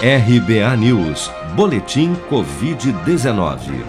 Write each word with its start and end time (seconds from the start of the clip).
RBA 0.00 0.76
News, 0.76 1.28
Boletim 1.56 2.14
Covid-19. 2.30 3.84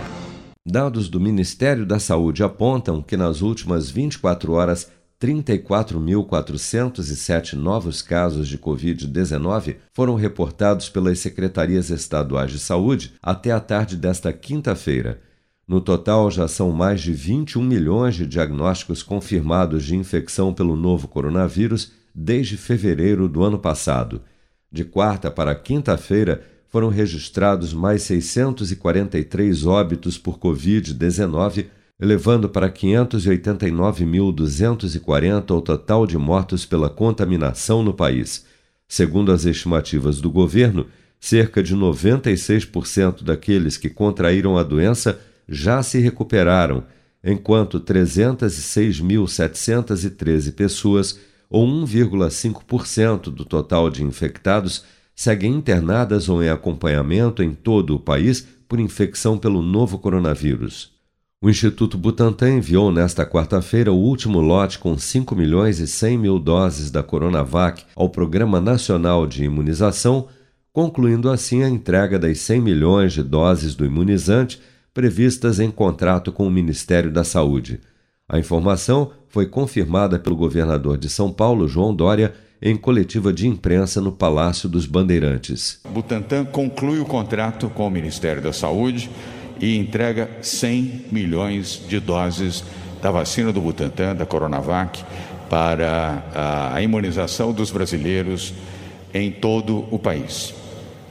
Dados 0.65 1.07
do 1.07 1.19
Ministério 1.19 1.85
da 1.85 1.99
Saúde 1.99 2.43
apontam 2.43 2.99
que 2.99 3.15
nas 3.15 3.43
últimas 3.43 3.91
24 3.91 4.53
horas, 4.53 4.91
34.407 5.21 7.53
novos 7.53 8.01
casos 8.01 8.47
de 8.47 8.57
Covid-19 8.57 9.75
foram 9.93 10.15
reportados 10.15 10.89
pelas 10.89 11.19
secretarias 11.19 11.91
estaduais 11.91 12.49
de 12.49 12.57
saúde 12.57 13.13
até 13.21 13.51
a 13.51 13.59
tarde 13.59 13.95
desta 13.95 14.33
quinta-feira. 14.33 15.21
No 15.67 15.79
total, 15.79 16.31
já 16.31 16.47
são 16.47 16.71
mais 16.71 17.01
de 17.01 17.13
21 17.13 17.61
milhões 17.61 18.15
de 18.15 18.25
diagnósticos 18.25 19.03
confirmados 19.03 19.85
de 19.85 19.95
infecção 19.95 20.55
pelo 20.55 20.75
novo 20.75 21.07
coronavírus 21.07 21.91
desde 22.15 22.57
fevereiro 22.57 23.29
do 23.29 23.43
ano 23.43 23.59
passado. 23.59 24.23
De 24.71 24.83
quarta 24.83 25.31
para 25.31 25.55
quinta-feira, 25.55 26.43
foram 26.69 26.89
registrados 26.89 27.73
mais 27.73 28.03
643 28.03 29.65
óbitos 29.65 30.19
por 30.19 30.37
Covid-19, 30.37 31.65
elevando 31.99 32.47
para 32.47 32.69
589.240 32.69 35.51
o 35.51 35.61
total 35.61 36.05
de 36.05 36.15
mortos 36.17 36.65
pela 36.65 36.89
contaminação 36.89 37.83
no 37.83 37.93
país. 37.93 38.45
Segundo 38.87 39.31
as 39.31 39.45
estimativas 39.45 40.21
do 40.21 40.29
governo, 40.29 40.85
cerca 41.19 41.61
de 41.61 41.75
96% 41.75 43.23
daqueles 43.23 43.75
que 43.75 43.89
contraíram 43.89 44.57
a 44.57 44.63
doença 44.63 45.19
já 45.47 45.81
se 45.81 45.97
recuperaram, 45.99 46.83
enquanto 47.23 47.79
306.713 47.79 50.53
pessoas 50.53 51.19
ou 51.49 51.67
1,5% 51.67 53.31
do 53.31 53.43
total 53.43 53.89
de 53.89 54.03
infectados, 54.03 54.83
seguem 55.15 55.53
internadas 55.53 56.29
ou 56.29 56.43
em 56.43 56.49
acompanhamento 56.49 57.41
em 57.41 57.53
todo 57.53 57.95
o 57.95 57.99
país 57.99 58.47
por 58.67 58.79
infecção 58.79 59.37
pelo 59.37 59.61
novo 59.61 59.97
coronavírus. 59.97 60.97
O 61.41 61.49
Instituto 61.49 61.97
Butantan 61.97 62.57
enviou 62.57 62.91
nesta 62.91 63.25
quarta-feira 63.25 63.91
o 63.91 63.97
último 63.97 64.41
lote 64.41 64.77
com 64.77 64.97
5 64.97 65.35
milhões 65.35 65.79
e 65.79 65.87
100 65.87 66.17
mil 66.17 66.37
doses 66.37 66.91
da 66.91 67.01
Coronavac 67.01 67.83
ao 67.95 68.09
Programa 68.09 68.59
Nacional 68.59 69.25
de 69.25 69.45
Imunização, 69.45 70.27
concluindo 70.73 71.29
assim 71.29 71.63
a 71.63 71.69
entrega 71.69 72.19
das 72.19 72.39
100 72.39 72.61
milhões 72.61 73.13
de 73.13 73.23
doses 73.23 73.73
do 73.73 73.85
imunizante 73.85 74.61
previstas 74.93 75.61
em 75.61 75.71
contrato 75.71 76.31
com 76.31 76.45
o 76.45 76.51
Ministério 76.51 77.09
da 77.09 77.23
Saúde. 77.23 77.79
A 78.29 78.37
informação 78.37 79.09
foi 79.27 79.47
confirmada 79.47 80.19
pelo 80.19 80.35
governador 80.35 80.99
de 80.99 81.09
São 81.09 81.31
Paulo, 81.31 81.67
João 81.67 81.95
Dória, 81.95 82.31
em 82.61 82.75
coletiva 82.75 83.33
de 83.33 83.47
imprensa 83.47 83.99
no 83.99 84.11
Palácio 84.11 84.69
dos 84.69 84.85
Bandeirantes. 84.85 85.79
Butantan 85.89 86.45
conclui 86.45 86.99
o 86.99 87.05
contrato 87.05 87.69
com 87.69 87.87
o 87.87 87.89
Ministério 87.89 88.39
da 88.39 88.53
Saúde 88.53 89.09
e 89.59 89.75
entrega 89.77 90.29
100 90.43 91.05
milhões 91.11 91.81
de 91.87 91.99
doses 91.99 92.63
da 93.01 93.09
vacina 93.09 93.51
do 93.51 93.61
Butantan, 93.61 94.15
da 94.15 94.27
Coronavac, 94.27 95.03
para 95.49 96.71
a 96.75 96.81
imunização 96.83 97.51
dos 97.51 97.71
brasileiros 97.71 98.53
em 99.11 99.31
todo 99.31 99.85
o 99.89 99.97
país. 99.97 100.53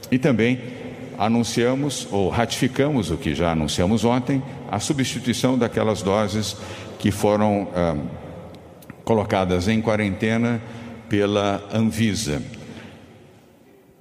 E 0.09 0.17
também 0.17 0.78
anunciamos 1.19 2.07
ou 2.09 2.29
ratificamos 2.29 3.11
o 3.11 3.17
que 3.17 3.35
já 3.35 3.51
anunciamos 3.51 4.05
ontem, 4.05 4.41
a 4.71 4.79
substituição 4.79 5.57
daquelas 5.57 6.01
doses 6.01 6.55
que 6.97 7.11
foram 7.11 7.67
ah, 7.75 7.97
colocadas 9.03 9.67
em 9.67 9.81
quarentena 9.81 10.61
pela 11.09 11.61
Anvisa. 11.73 12.41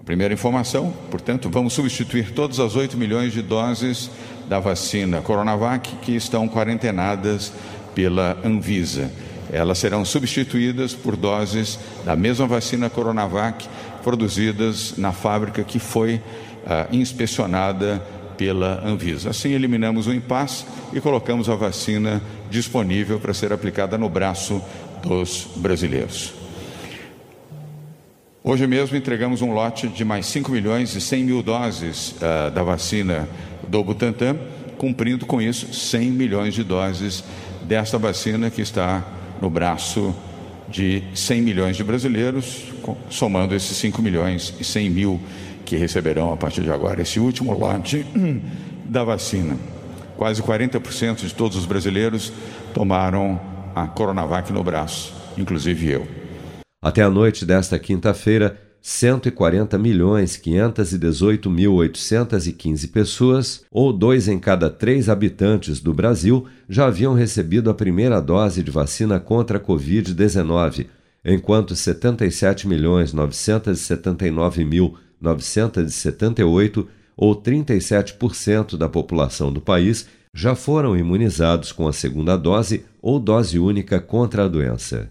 A 0.00 0.04
primeira 0.04 0.32
informação, 0.32 0.94
portanto, 1.10 1.50
vamos 1.50 1.72
substituir 1.72 2.30
todas 2.30 2.60
as 2.60 2.76
8 2.76 2.96
milhões 2.96 3.32
de 3.32 3.42
doses 3.42 4.10
da 4.48 4.60
vacina 4.60 5.20
Coronavac 5.20 5.96
que 5.96 6.14
estão 6.14 6.48
quarentenadas 6.48 7.52
pela 7.96 8.38
Anvisa. 8.44 9.10
Elas 9.52 9.78
serão 9.78 10.04
substituídas 10.04 10.94
por 10.94 11.16
doses 11.16 11.78
da 12.04 12.14
mesma 12.14 12.46
vacina 12.46 12.88
Coronavac 12.88 13.66
produzidas 14.04 14.94
na 14.96 15.12
fábrica 15.12 15.64
que 15.64 15.78
foi 15.78 16.22
ah, 16.68 16.86
inspecionada 16.92 18.02
pela 18.36 18.82
Anvisa. 18.86 19.30
Assim, 19.30 19.50
eliminamos 19.50 20.06
o 20.06 20.12
impasse 20.12 20.64
e 20.92 21.00
colocamos 21.00 21.48
a 21.48 21.56
vacina 21.56 22.22
disponível 22.50 23.18
para 23.18 23.34
ser 23.34 23.52
aplicada 23.52 23.98
no 23.98 24.08
braço 24.08 24.62
dos 25.02 25.48
brasileiros. 25.56 26.34
Hoje 28.44 28.66
mesmo 28.66 28.96
entregamos 28.96 29.42
um 29.42 29.52
lote 29.52 29.88
de 29.88 30.04
mais 30.04 30.24
5 30.26 30.50
milhões 30.52 30.94
e 30.94 31.00
100 31.00 31.24
mil 31.24 31.42
doses 31.42 32.12
uh, 32.12 32.50
da 32.50 32.62
vacina 32.62 33.28
do 33.66 33.82
Butantan, 33.82 34.36
cumprindo 34.78 35.26
com 35.26 35.42
isso 35.42 35.74
100 35.74 36.10
milhões 36.12 36.54
de 36.54 36.62
doses 36.62 37.24
desta 37.64 37.98
vacina 37.98 38.48
que 38.48 38.62
está 38.62 39.04
no 39.42 39.50
braço 39.50 40.14
de 40.68 41.02
100 41.14 41.42
milhões 41.42 41.76
de 41.76 41.84
brasileiros, 41.84 42.72
somando 43.10 43.54
esses 43.54 43.76
5 43.76 44.00
milhões 44.00 44.54
e 44.60 44.64
100 44.64 44.90
mil 44.90 45.20
que 45.68 45.76
receberão 45.76 46.32
a 46.32 46.36
partir 46.36 46.62
de 46.62 46.72
agora 46.72 47.02
esse 47.02 47.20
último 47.20 47.52
lote 47.52 48.06
da 48.88 49.04
vacina. 49.04 49.54
Quase 50.16 50.42
40% 50.42 51.26
de 51.26 51.34
todos 51.34 51.58
os 51.58 51.66
brasileiros 51.66 52.32
tomaram 52.72 53.38
a 53.74 53.86
Coronavac 53.86 54.50
no 54.50 54.64
braço, 54.64 55.14
inclusive 55.36 55.90
eu. 55.90 56.08
Até 56.82 57.02
a 57.02 57.10
noite 57.10 57.44
desta 57.44 57.78
quinta-feira, 57.78 58.58
140 58.80 59.76
milhões 59.76 60.38
518 60.38 61.50
mil 61.50 61.74
815 61.74 62.88
pessoas, 62.88 63.62
ou 63.70 63.92
dois 63.92 64.26
em 64.26 64.38
cada 64.38 64.70
três 64.70 65.10
habitantes 65.10 65.80
do 65.80 65.92
Brasil, 65.92 66.46
já 66.66 66.86
haviam 66.86 67.12
recebido 67.12 67.68
a 67.68 67.74
primeira 67.74 68.22
dose 68.22 68.62
de 68.62 68.70
vacina 68.70 69.20
contra 69.20 69.58
a 69.58 69.60
Covid-19, 69.60 70.86
enquanto 71.22 71.76
77 71.76 72.66
milhões 72.66 73.12
979 73.12 74.64
mil 74.64 74.96
978, 75.20 76.88
ou 77.16 77.34
37% 77.34 78.76
da 78.76 78.88
população 78.88 79.52
do 79.52 79.60
país, 79.60 80.08
já 80.32 80.54
foram 80.54 80.96
imunizados 80.96 81.72
com 81.72 81.88
a 81.88 81.92
segunda 81.92 82.36
dose 82.36 82.84
ou 83.02 83.18
dose 83.18 83.58
única 83.58 84.00
contra 84.00 84.44
a 84.44 84.48
doença. 84.48 85.10